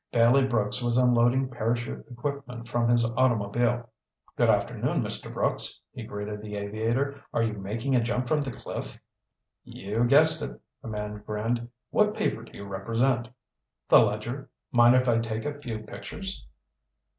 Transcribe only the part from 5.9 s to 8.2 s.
he greeted the aviator. "Are you making a